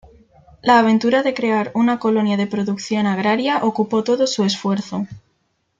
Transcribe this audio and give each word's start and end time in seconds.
La 0.63 0.79
aventura 0.79 1.21
de 1.21 1.35
crear 1.35 1.71
una 1.75 1.99
colonia 1.99 2.35
de 2.35 2.47
producción 2.47 3.05
agraria 3.05 3.63
ocupó 3.63 4.03
todo 4.03 4.25
su 4.25 4.43
esfuerzo. 4.43 5.05